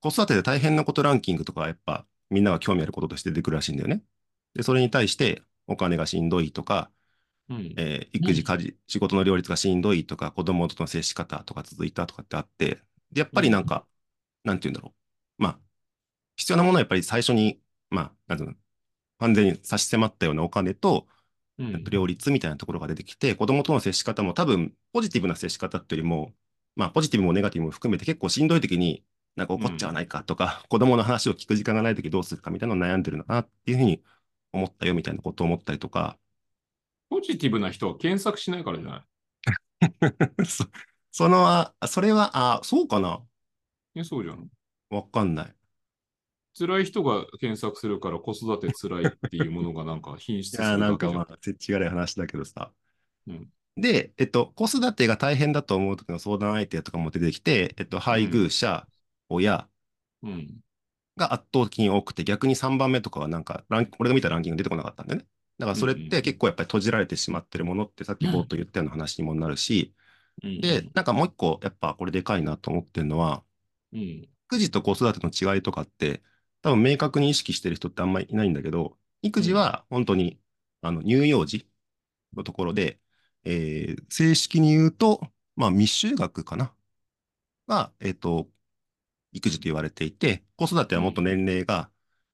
[0.00, 4.02] 子育てで大変なことランキングとかはやっぱみんなが興味あることとして出てくるらしいんだよね。
[4.54, 6.90] で、それに対してお金がしんどいとか、
[7.48, 7.74] うん。
[7.76, 13.86] えー育児、家事、仕事の両立がしんどいとか、子供との接し方とか続いたとかってあって、で、やっぱりなんか、
[14.44, 14.94] なんて言うんだろ
[15.38, 15.42] う。
[15.42, 15.60] まあ、
[16.36, 18.56] 必要なものはやっぱり最初に、まあ、なんていうの、
[19.18, 21.08] 完全に差し迫ったようなお金と、
[21.58, 26.34] うん両立みたいなところが出てきて、子供との接し方も多分、ポジティブな接し方っていうよりも、
[26.76, 29.04] まあ、ポジティブもネガティブも含めて結構しんどい時に、
[29.36, 34.02] なんか怒っちゃわないかとか、子供の話を聞く時間がない時どうするかみたいなのを悩んでるのかなっていうふうに
[34.52, 36.18] 思ったよみたいなことを思ったりとか、
[37.10, 39.02] ポジティブな人は検索しないからじゃない？
[40.46, 40.64] そ
[41.10, 43.22] その、あそれは、あ、そうかな？
[43.94, 44.50] え、そうじゃん。
[44.90, 45.56] わかんない。
[46.58, 52.72] 辛い人が検索するから子育て辛いっていうものがなんか品質すいや、るだけじゃんなんかまあ、せちがらい話だけどさ。
[53.26, 58.86] うんで、えっと、子育てが大変だと思う時の相談相手とかも出てきて、えっと、配偶者、
[59.28, 59.68] 親
[60.22, 60.62] うん。
[61.16, 65.26] が圧倒的に多くて、逆に3番目とかはなんかラン、俺が見たランキング出てこなかったんだよね。
[65.58, 69.94] だからそれって結構やっぱり閉じられてしまってるものってさっき冒頭言ったような話にもなるし、
[70.42, 73.44] うんで、なんかもう一個やっぱこれでかいなと思ってるのは、
[73.92, 74.28] うん。
[74.46, 76.22] 育児と子育ての違いとかって、
[76.62, 80.40] 多分明確に意識してる人ってあんまりいないんだけど、育児は本当に、
[80.80, 81.68] あの、乳幼児
[82.34, 83.00] のところで、
[83.44, 85.20] えー正式に言うと、
[85.56, 86.74] まあ、未就学かな
[87.68, 88.48] が、えっ、と、
[89.32, 91.90] 育児と言われていて、子育てはもっと年齢が、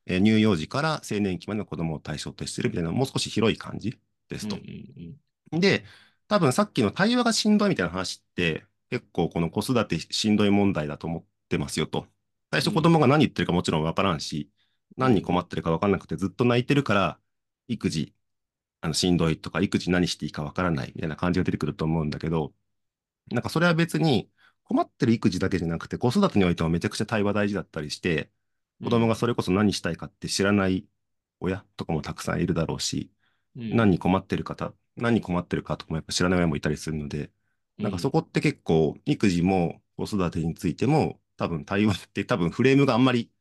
[0.06, 4.62] えー乳幼児から青年期までの子供を対象としているみたいな、もう少し広い感じですと。
[5.52, 5.84] で、
[6.28, 12.06] 多分さっきの対話がしんどいみたいな話って、結構この子育てしんどい問題だと思ってますよと。
[12.50, 14.50] 最初子供が何言ってるかもちろんわからんし、
[14.96, 17.20] 何に困ってるかわからなくてずっと泣いてるから、
[17.68, 18.14] 育児、
[18.80, 22.54] あの、しんどいとか、育児何していいかわからないみたいな感じが出てくると思うんだけど、
[23.30, 24.30] なんかそれは別に
[24.68, 28.30] 困ってる育児だけじゃなくて、子育てにおいてもめちゃくちゃ対話大事だったりして、
[28.84, 30.86] 子供がそれこそ何したいかって知らない
[31.40, 33.10] 親とかもたくさんいるだろうし、
[33.56, 33.76] うん。
[33.76, 37.30] 何に困ってる方、何に困ってるかとかもやっぱ知らない親もいたりするので、
[37.78, 43.32] なんかそこって結構、育児も子育てについても、多分対話って多分フレームがあんまり、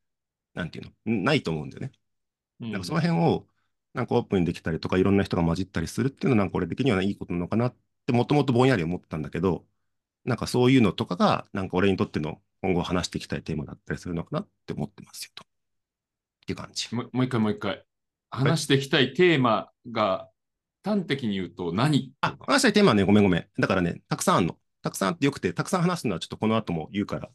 [0.53, 1.91] なんていうの、ないと思うんだよね。
[2.61, 2.71] うん。
[2.71, 3.47] なんかその辺を、
[3.93, 9.67] なんかオープンにできたりとか、いろんな人が混じったりするっていうのは、なんかこれ的にはいいことなのかなって、もともとぼんやり思ったんだけど、
[10.27, 15.43] なんかそういうのとかが、なんか俺にとっての今後話していきたいテーマだったりするのかなって思ってますよと。
[15.43, 15.47] っ
[16.45, 16.93] ていう感じ。
[16.93, 17.83] もうもう一回もう一回。
[18.29, 20.29] 話していきたいテーマが
[20.83, 23.47] 端的に言うと何あ、話したいテーマはね、ごめんごめん。
[23.57, 24.57] だからね、たくさんあるの。
[24.81, 27.31] たくさんあってよくて、たくさん話すのはちょっとこの後も言うから、ち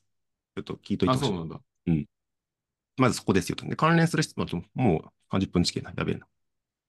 [0.59, 1.28] ょっと聞いといてあ、ほしい。
[1.28, 1.61] そうなんだ。
[2.98, 3.66] まずそこですよと。
[3.66, 5.92] で、関連する質問と、もう30分近いな。
[5.96, 6.26] やべえな。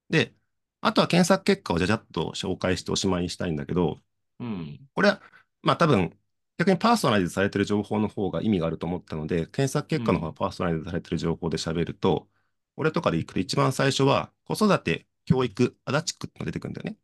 [0.09, 0.33] で、
[0.81, 3.99] あとは検索結果をじゃじゃっと紹介しておしまいにしたいんだけど、
[4.39, 4.79] うん。
[4.93, 5.21] これは、
[5.63, 6.17] まあ多分、
[6.58, 10.28] 逆にパーソナライズされてる情報の方が意味があると思ったので、検索結果の方うん。
[10.28, 12.30] がパーソナライズされてる情報で喋ると、
[12.76, 16.97] 俺とかで行くと一番最初は、子育て、教育、足立区ってのが出てくるんだよね。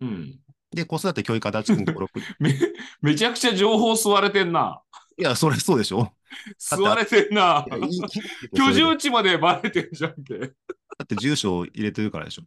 [0.00, 0.40] うん。
[0.72, 2.26] で、子育て、教育、足立区に登録。
[2.38, 2.54] め、
[3.00, 4.82] めちゃくちゃ情報吸われてんな。
[5.16, 6.16] いや、それそうでしょ
[6.70, 7.66] だ吸われてんな。
[8.52, 8.70] 居。
[8.72, 10.54] 住地までバレてんじゃんけ。
[10.98, 12.42] だって住所を入れてるからでしょ。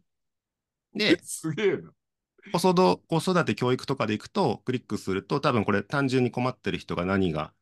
[0.94, 1.92] で、すげえな。
[2.50, 7.52] 子育て、教育とかで行くと、クリックすると、多分これ単純に困ってる人が何が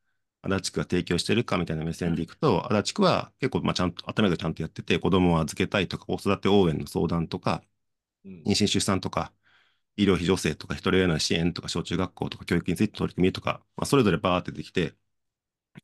[0.43, 7.63] 足立区が提供してるかみたいな目線でいくと、足立区は結構、まあ、ちゃんと、頭がちゃんとやってて、子供を預けたいとか、子育て応援の相談とか、
[8.25, 8.43] うん。
[8.47, 9.33] 妊娠出産とか、
[9.97, 14.95] 医療費助成とか、一人親の支援とか、小中学校とか、教育について取り組みとか、まあ、それぞれバーって出てきて、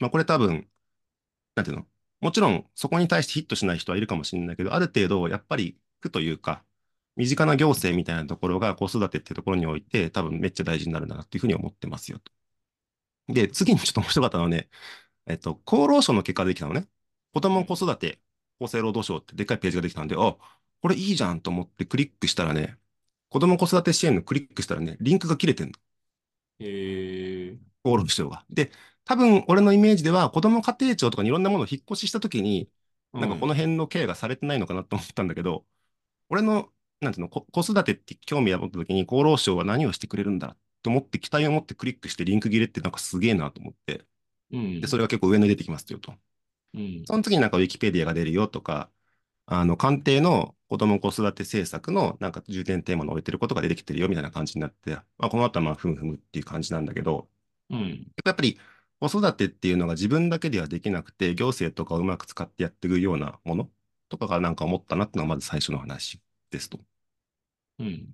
[0.01, 0.69] まあ、これ多分、
[1.57, 1.87] なんていうの
[2.21, 6.65] もちろん、そこに対してヒットしない人はいるかもしれないけど、ある程度、やっぱり区というか、
[7.17, 12.33] 身近な行政みたいなところが子育てっていうところにおいて、多分めっちゃ大事になるんだなっていうふうに思ってますよと。
[13.29, 14.69] で、次にちょっと面白かったのはね、
[15.27, 16.89] えっと、厚労省の結果ができたのね。
[17.35, 18.21] 子供子育て、
[18.61, 20.37] 厚生労働省ってでっかいページができたんで、あ、
[20.83, 22.79] これいいじゃんと思ってクリックしたらね、
[23.31, 25.75] 子供子育て支援のクリックしたらね、リンクが切れてんの。
[26.61, 28.45] えー、厚労省が。
[28.51, 28.73] で、
[29.05, 32.71] 多分俺のイメージでは、子供家庭庁とかにいろんなものを引っ越ししたときに、
[33.13, 35.67] なんかこの辺のケアがされてないのかなと思ったんだけど、
[36.29, 36.73] 俺の、
[37.03, 44.05] なんていうの、こ子育てって興味を持ったときに、厚労省は何をしてくれるんだと思って、期待を持ってクリックしてリンク切れってなんかすげえなと思って、
[44.53, 44.81] うん。
[44.81, 46.15] で、それが結構上に出てきますよと。
[46.75, 47.05] うん。
[47.07, 48.91] その次になんかウィキペディアが出るよとか、
[49.47, 57.29] あの、官邸の子供子育て政策のなんか重点テーマに置いてることが出てきてるよみたいな感じになって、まあ、この後はまあ、ふむふむっていう感じなんだけど、
[57.71, 58.13] うん。
[58.25, 58.59] やっぱり
[59.01, 63.71] 子育てっていうのが自分だけではできなくて、行政とかをうまく使ってやっていくようなもの
[64.09, 66.79] とかがなんか思ったなっていうのがまず最初の話ですと。
[67.83, 68.09] うん。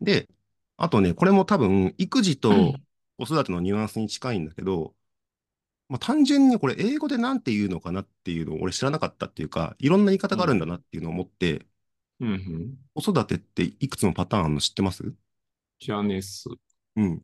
[0.00, 0.28] で、
[0.76, 2.74] あとね、これも多分、育児とうん
[3.16, 4.94] 子育てのニュアンスに近いんだけど、
[5.88, 11.66] まあ、単純にこれ英語でなんて言うのかなっていうのを俺知らなかったっていうか、いろんな言い方があるんだなっていうのを思って、
[12.18, 12.74] うん。
[12.94, 15.14] 子育てっていくつもパターンあるの知ってます？
[15.78, 16.48] じゃあねっす。
[16.96, 17.22] うん。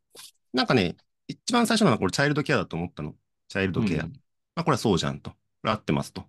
[0.53, 0.95] なんかね、
[1.27, 3.15] 一番最初のはこれチャイルドケアだと思ったの。
[3.49, 4.03] チャイルドケア。
[4.03, 4.13] うん
[4.55, 5.31] まあ、これはそうじゃんと。
[5.31, 6.23] これ合ってますと。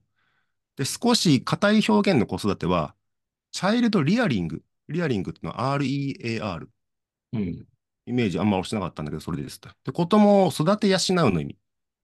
[0.76, 2.94] で、少し硬い表現の子育ては、
[3.52, 4.62] チャイルドリアリング。
[4.92, 6.68] リアリングっていうのは REAR。
[7.32, 7.66] うん。
[8.06, 9.68] イメージあんま押してなかったんだけど、それですと。
[9.84, 10.98] で、子供を育て養う
[11.30, 11.58] の意味。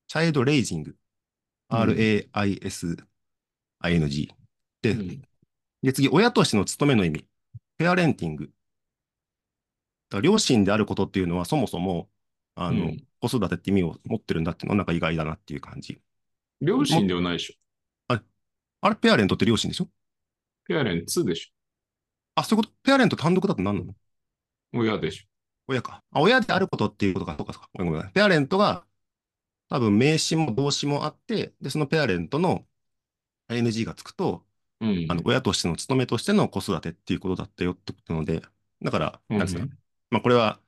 [0.07, 0.97] チャイルドレイジング。
[1.71, 3.05] うん RAISING。
[4.83, 5.23] で、うん
[5.83, 7.27] で、次、親としての務めの意味。
[7.77, 8.51] ペアレンティング。
[10.11, 12.09] だ両親であることっていうのは、そもそも、
[12.55, 16.01] あの、うん子育てって意味を持ってるんだっていうのは、なんか意外だなっていう感じ。
[16.61, 17.55] 両親ではないでしょ。
[18.81, 19.89] あれ、ペアレントって両親でしょ？
[20.65, 21.53] ペアレンツでし
[22.39, 22.75] あ、そういうこと？
[22.83, 23.91] ペアレント単独だと何なの？
[23.91, 23.95] ょ。
[24.73, 25.25] 親でしょ。
[25.69, 26.03] 親か。
[26.11, 27.35] あ、親であることっていうことか。
[27.37, 27.69] そうか、そうか。
[27.75, 28.11] ごめんごめん。
[28.11, 28.85] ペアレントが、
[29.69, 32.65] 多分名詞も動詞もあって、で、そのペアレントの
[33.49, 34.45] ING がつくと、
[34.81, 35.07] うん。
[35.09, 38.43] あの、親としての務めとしての子育てっていうことだったよってことなので、
[38.83, 39.67] だから、うんなんですか？
[40.11, 40.61] まあ、これは、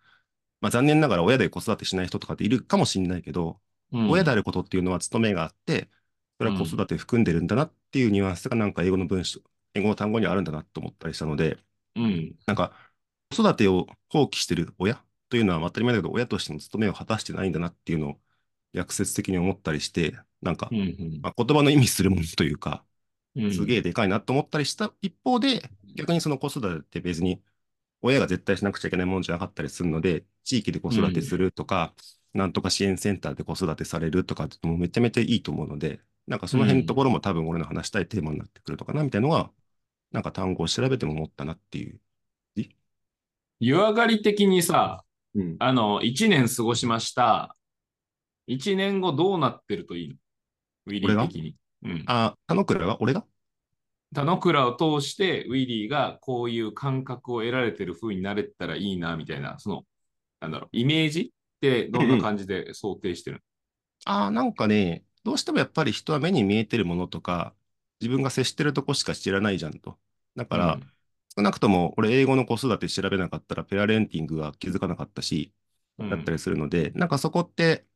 [0.61, 3.61] まあ、残念ながら親で子育てしない人とかっているかもしれないけど、
[3.93, 5.89] うん親であることっていうのは務めがあって、
[6.39, 9.41] それは子育てを含んでるんだなっていうニュアンスがなんか英語の文章、
[9.75, 11.59] 英語の単語にあるんだなと思ったりしたので、
[11.97, 12.37] うん。
[12.47, 12.75] なんか、
[13.31, 18.21] 子育てを放棄してる親というのは当たり前だけど、親としての務めを果たしてないんだなっていうのを
[18.73, 21.21] 逆説的に思ったりして、なんかう、ん。
[21.23, 22.85] まあ、言葉の意味するものというか、
[23.37, 23.53] うん。
[23.53, 25.63] すげえでかいなと思ったりした一方で、
[25.95, 27.43] 逆にその子育てって別に
[28.03, 31.95] 親が絶対しなくちゃいけないものじゃなかったりするので、地域で子育てするとか、
[32.33, 39.53] なんとか支援センターで子育てされるとかってもうめちゃめちゃいいと思うので、なんかその辺のところも多分俺の話したいテーマになってくるのかなみたいなのは、
[40.13, 42.01] なんか単語を調べても思ったなっていう。
[43.63, 45.57] 湯上がり的にさ、うん。
[45.59, 47.57] あの、1年過ごしました。
[48.49, 50.15] 1年後どうなってるといいの？
[50.87, 51.57] ウィリー的に。
[51.83, 52.05] うん。
[52.07, 52.97] あ、田之倉が？
[53.03, 53.25] 俺が？
[54.15, 59.85] 田之倉を通して、ウィリーがこういう感覚を得られてる風になれたらいいな、みたいな、その、
[60.41, 61.21] なんだろう、イメージ？
[61.21, 63.43] ってどんな感じで想定してる
[64.07, 67.55] ああ、なんかね、どうしてもやっぱり人は目に見えてるものとか、
[68.01, 69.99] 自分が接してるとこしか知らないじゃんと。
[70.37, 70.81] だかのら、
[71.37, 75.53] 少なくとも俺英語の子育て調べなかったらペアレンティングは気づかなかったし、
[75.99, 77.87] うんだったりするので、なんかそこって、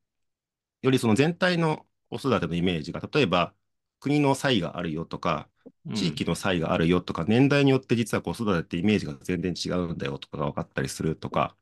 [0.83, 3.55] よりその全体の子育てのイメージが、例えば
[4.01, 5.49] 国の差異があるよとか、
[5.87, 11.57] うん地域の差異があるよとか、年代によって実は子育てってイメージが全然違うんだよとかが分かったりするとか、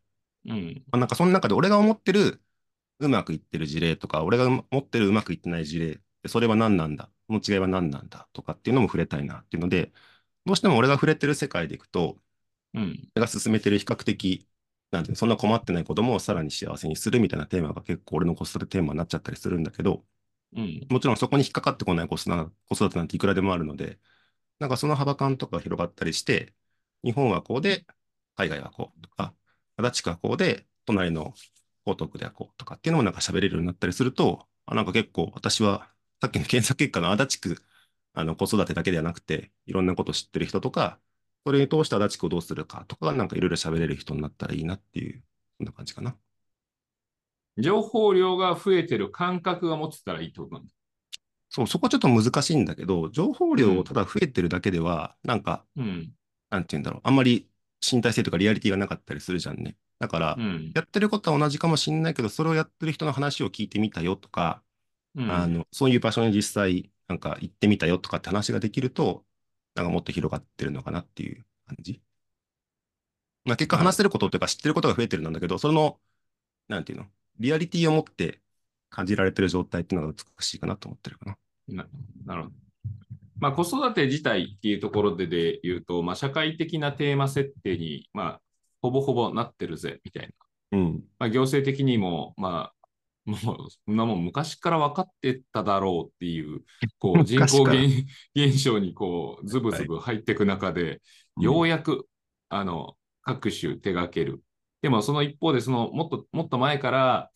[0.44, 0.84] うん。
[0.90, 2.42] まあなんかその中で俺が思ってる
[3.00, 9.92] うまくいってる事例とか、俺が持ってるうまくいってない事例、それは何なんだこの違いは何なんだとかっていうのも触れたいなっていうので、
[10.46, 12.18] どうしても俺が触れてる世界でいくと、
[12.74, 13.08] うん。
[13.16, 14.48] 俺が進めてる比較的
[14.90, 20.04] なんていうのそんな困ってない子供をさらに幸せにするみたいなテーマが結構俺の子育てテーマになっちゃったりするんだけど、
[20.56, 20.86] うん。
[20.90, 23.98] もちろんそこに引っかかってこない子育子育てなんていくらでもあるので、
[24.58, 26.54] なんかその幅感とか広がったりして、
[27.04, 27.86] 日本はこうで、
[28.36, 29.34] 海外はこうとか、
[29.76, 31.34] 足立区はこうで、隣の
[31.86, 35.92] 江東区ではこうとかっていうのもなんか喋れるようになったりすると、あなんか結構私は
[36.22, 37.62] さっきの検索結果の足立区、
[38.14, 41.00] あの子育てだけではなくて、いろんなこと知ってる人とか、
[41.44, 45.24] それに通して足立区をどうするかとかがなんかいろいろ喋れる人になったらいいなっていう、
[45.58, 46.14] そんな感じかな。
[47.58, 50.72] 情報量が増えてる感覚が持ってたらいいってことなんだ。
[51.50, 56.12] そう、そこはちょっと難しいんだけど、情報量をただ増えてるだけでは、なんか、うん。
[56.50, 57.48] なんて言うんだろう、あんまり
[57.84, 59.76] 身体性とかリアリティがなかったりするじゃんね。
[59.98, 60.70] だから、うん。
[60.72, 64.62] やってることは同じかもしれないけど、それをやってる人の話を聞いてみたよとか、
[65.14, 69.24] うんあの、そういう場所に実際、なんか行ってみたよとかって話ができると、
[69.74, 72.02] なんかもっと広がってるのかなっていう感じ。
[73.44, 76.00] まあ、結果話せることというか知ってることが増えてるんだけど、その、
[76.68, 77.06] なんていうの、
[77.38, 78.40] リアリティを持って
[78.90, 81.38] 感じられてる状態っていうのが美しいかなと思ってるかな。
[81.68, 81.88] な
[82.24, 82.54] なるほど。
[83.40, 88.40] まあ、子育て自体っていうところでで言うと、まあ、社会的なテーマ設定に、まあ、
[88.80, 90.32] ほぼほぼなってるぜ、みたい
[90.70, 90.78] な。
[90.78, 91.04] うん。
[91.18, 92.81] まあ、行政的にも、まあ、
[93.24, 96.62] もう、そんなもん昔から分かってただろうっていう、
[96.98, 101.00] こう、 人口減減少に、こう、ズブズブ入っていく中で、
[101.38, 102.08] ようやく、
[102.48, 104.42] あの、各種手掛ける。
[104.80, 107.30] でも、その一方で、その、もっと、もっと前から、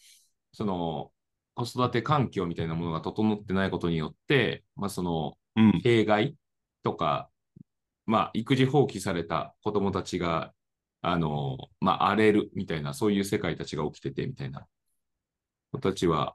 [0.53, 1.13] その、
[1.55, 5.81] 子育て環境みたいなものが整ってないことによって、まあ、その、うん。
[5.83, 6.37] 弊害
[6.83, 7.31] とか、
[8.05, 10.53] まあ、育児放棄された子供たちが、
[11.01, 14.67] あの、まあ、荒れるみたいな、そういう世界たちが起きててみたいな
[15.77, 16.35] 子たちは、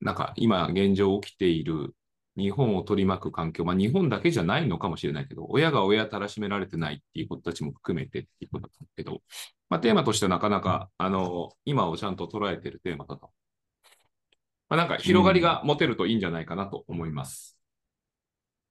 [0.00, 1.94] なんか今現状起きている
[2.36, 9.22] 日本を取り巻く環境、まあ、日本だけじゃないのかもしれないけど、親が親たらしめられてないっていう子たちも含めてっていうことだけど、
[9.68, 13.30] まあ、テーマとしてはなかなか、あの、今をちゃんと捉えてるテーマだと。
[14.68, 17.56] まあ、なんか広がりが持てるといいんじゃないかなと思います。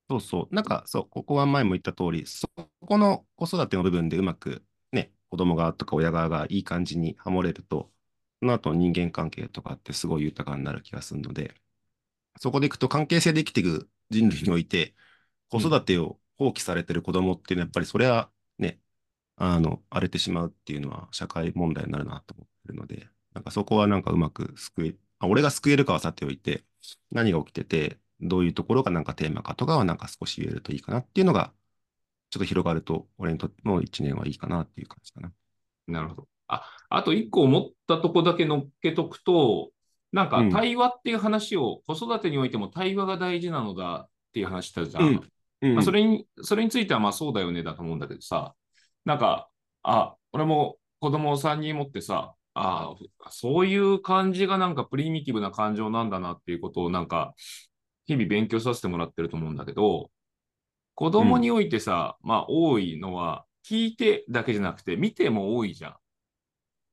[0.09, 0.55] そうそう。
[0.55, 2.49] なんか、そう、ここは前も言った通り、そ
[2.81, 7.98] この子育ての部分でうまくね、子供側とか親側がいい感じにハモれると、そ
[8.41, 11.53] の後人間関係とかってすごい豊かになる気がするので、
[12.39, 14.95] そこでいくと関係性で生きていく人類において、
[15.49, 18.79] 子育てを放棄されてる子供っていうのは、やっぱりそれはね、
[19.37, 26.65] あの、荒れてしまうっていうのは社会問題になるなと思ってるので、なんかそこはなんかうまく救え、あ俺が救えるかはさておいて、
[27.11, 31.53] 何が起きてて、どういうところがなんかテーマかとかはなんか少し言えるといいかなっていうのが、
[32.31, 35.33] ちょっと広がると、俺にとっても一年はいいかなっていう感じかな。
[35.87, 36.29] なるほど。
[36.49, 39.69] あ、あと一個思ったとこだけ乗っけとくと、
[40.11, 45.03] なんかうん対話っていう話を、子育てにおいても対話が大事なのだっていう話したじゃん。
[45.03, 45.31] うん
[45.61, 48.55] うんまあ、それに、それについてはまあそうだよねだと思うんだけどさ、
[49.05, 49.49] なんか、
[49.83, 52.95] あ、俺も子供を3人持ってさ、あ
[53.29, 57.33] そういう感じがなんかプリミティブな感情なんだなっていうことをなんか、
[58.05, 60.09] 日々勉強させてもらってると思うんだけど、
[60.95, 65.95] 子供においてさ、まあ多いのは、聞いてだけじゃなくて、見ても多いじゃん。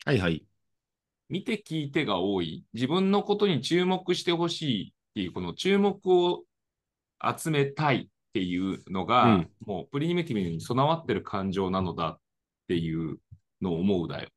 [0.06, 0.44] はいはい。
[1.28, 2.64] 見て聞いてが多い。
[2.74, 6.44] 自分のことに注目してほしいっていう、この注目を
[7.36, 12.20] 集めたいっていうのが、うんもうプリミティブに備わってる感情なのだっ
[12.68, 13.18] ていう
[13.60, 14.28] のを思うだよ。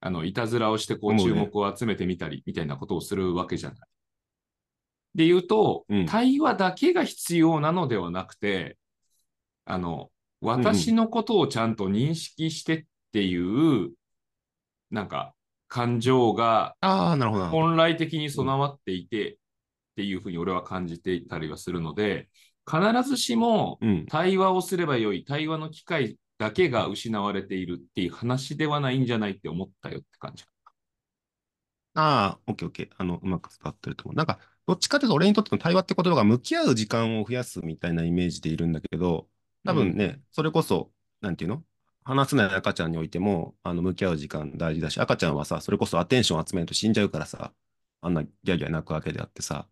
[0.00, 3.78] あの、いたずらをしてこう注目を集めてみたりみたいなことをするわけじゃない。
[5.14, 8.78] で言うと、うん対話だけが必要なのではなくて、
[9.66, 13.92] あの、私のことをちゃんと認識してっていう、
[14.94, 15.34] なんか、
[15.66, 16.76] 感情が。
[17.50, 19.36] 本来的に備わっていてっ
[19.96, 22.28] ていうふうに俺は感じていたりはするので、
[22.64, 24.06] 必ずしもうん。
[24.06, 30.44] 対話をすればよい、対話の機会だけが失われているっていう話ではないんじゃないって思ったよって感じ。
[31.94, 32.88] ああ、オッケーオッケー。
[32.96, 34.14] あの、うまく伝わってると思う。
[34.14, 39.28] なんか、どっちかというと俺にとっての対話って言葉が向き合う時間を増やすみたいなイメージでいるんだけど、
[39.64, 41.64] 多分ね、それこそ、なんていうの？
[42.04, 47.54] 話せない赤ちゃんにおいても、あの、向き合う時間大事だし、赤ちゃんはさ、それこそアテンション集めると死んじゃうからさ、
[48.02, 49.68] あんなギャギャ泣くわけであってさ、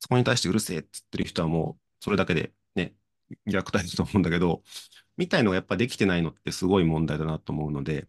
[0.00, 2.94] そこに対してうるせえっつってる人はもう、それだけでね、
[3.46, 4.62] 虐待だと思うんだけど、
[5.16, 8.08] みたいのがやっぱできてないのってすごい問題だなと思うので、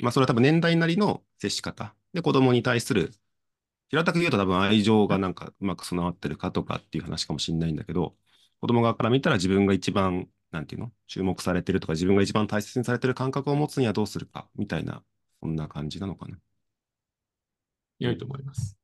[0.00, 1.94] まあそれは多分年代なりの接し方。
[2.12, 3.12] で子供に対する
[3.90, 8.16] 平たく言うと多分愛情がなんかうまく備わってるかとかっていう話かもしれないんだけど、
[8.60, 10.90] 子供側から見たら自分が一番、なんていうの？
[11.06, 15.02] 注目されてるとか自分が一番大切にされてる感覚を持つにはどうするかみたいな、
[15.40, 16.38] そんな感じなのかな。
[17.98, 18.76] 良いと思います。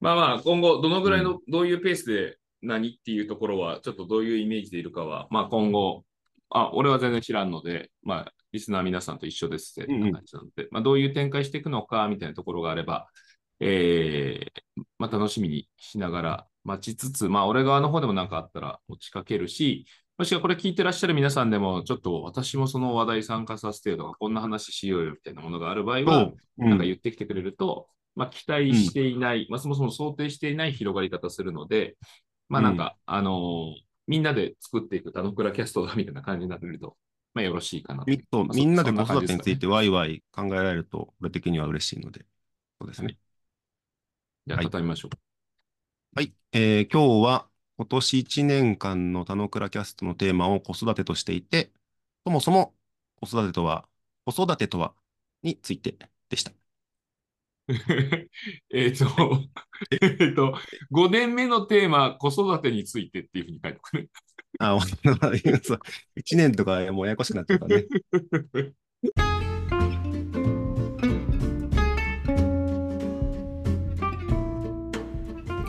[0.00, 6.04] まあまあ、今後、どのぐらいの、どういうペースで何っていうところは、ちょっとどういうイメージでいるかは、まあ今後、
[6.50, 13.06] あ、俺は全然知らんので、まあ、リスナー皆さんと一緒ですってうんうん感じなので、まあ、どういう展開していくのかみたいなところがあれば、
[13.60, 19.86] えーまあ、楽しみにしながら待ちつつ、まあ、俺側の方でも何かあったら持ちかけるし、
[20.20, 31.96] もしくはこれ聞いてらっしゃる皆さんでも、ちょっと私もその話題参加させてよとか、こんな話しようよみたいなものがある場合は、なんか言ってきてくれると、まあ、期待していない、まあ、そもそも想定していない広がり方するので、
[32.50, 36.98] まあなんか、あのーみんなで作っていく田之倉キャストだみたいな感じになると、
[37.32, 42.26] まあよろしいかなとみとみんなで子育てについてワイワイ考えられると、俺的には嬉しいので。
[42.78, 43.16] そうですね。
[44.46, 45.16] じゃあ、はい畳みましょう。
[46.14, 46.34] はい。
[46.52, 47.49] えー今日は
[47.80, 51.72] 今年1年間の田之倉キャストのテーマを子育てとしていて、
[52.26, 52.74] そもそも
[53.22, 53.88] 子育てとは、
[54.26, 54.92] 子育てとは
[55.42, 55.96] について
[56.28, 56.52] でした。
[58.68, 59.06] えっと、
[59.98, 60.58] えっと、
[60.90, 64.08] 5年目のテーマ、子育てについてっていうふうに書いておくね。
[64.58, 64.78] あ、
[65.64, 65.80] そう
[66.16, 67.86] 1年とかもうややこしくなっちゃうからね。